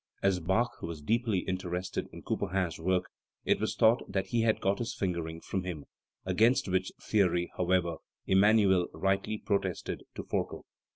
[0.23, 3.03] As Bach was deeply interested in Couperin's work,
[3.45, 5.85] it was thought that he had got his fingering from him,
[6.25, 10.65] against which theory, however, Emmanuel rightly protested to Forkel.